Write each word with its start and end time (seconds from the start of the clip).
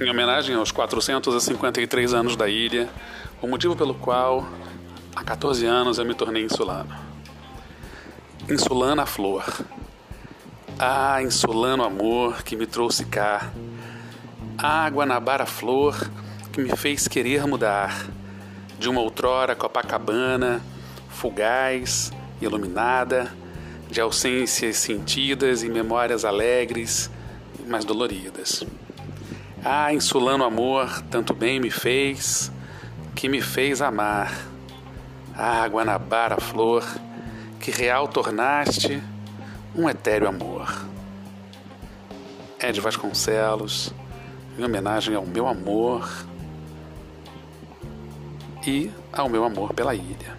em 0.00 0.08
homenagem 0.08 0.54
aos 0.54 0.70
453 0.70 2.14
anos 2.14 2.36
da 2.36 2.48
ilha, 2.48 2.88
o 3.42 3.48
motivo 3.48 3.74
pelo 3.74 3.94
qual 3.94 4.48
há 5.14 5.24
14 5.24 5.66
anos 5.66 5.98
eu 5.98 6.04
me 6.04 6.14
tornei 6.14 6.44
insulano. 6.44 6.94
Insulana 8.48 9.04
flor. 9.06 9.44
Ah, 10.78 11.20
insulano 11.20 11.82
amor 11.82 12.42
que 12.44 12.54
me 12.54 12.66
trouxe 12.66 13.04
cá. 13.04 13.50
Ah, 14.56 14.88
Guanabara 14.88 15.46
flor 15.46 16.08
que 16.52 16.60
me 16.60 16.76
fez 16.76 17.08
querer 17.08 17.46
mudar 17.46 18.06
de 18.78 18.88
uma 18.88 19.00
outrora 19.00 19.56
Copacabana, 19.56 20.62
fugaz, 21.08 22.12
iluminada, 22.40 23.32
de 23.90 24.00
ausências 24.00 24.76
sentidas 24.76 25.64
e 25.64 25.68
memórias 25.68 26.24
alegres, 26.24 27.10
mas 27.66 27.84
doloridas. 27.84 28.64
Ah, 29.64 29.92
insulano 29.92 30.44
amor, 30.44 31.02
tanto 31.10 31.34
bem 31.34 31.58
me 31.58 31.70
fez, 31.70 32.52
que 33.14 33.28
me 33.28 33.40
fez 33.40 33.82
amar. 33.82 34.32
Ah, 35.34 35.66
Guanabara 35.66 36.40
flor, 36.40 36.84
que 37.58 37.70
real 37.70 38.06
tornaste 38.06 39.02
um 39.74 39.88
etéreo 39.88 40.28
amor. 40.28 40.86
Ed 42.60 42.80
Vasconcelos, 42.80 43.92
em 44.56 44.64
homenagem 44.64 45.14
ao 45.14 45.26
meu 45.26 45.46
amor 45.46 46.08
e 48.66 48.90
ao 49.12 49.28
meu 49.28 49.44
amor 49.44 49.72
pela 49.74 49.94
ilha. 49.94 50.38